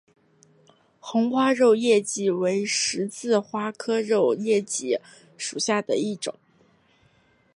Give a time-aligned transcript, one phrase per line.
[0.99, 4.99] 红花肉叶荠为十字花科肉叶荠
[5.37, 6.39] 属下的一个种。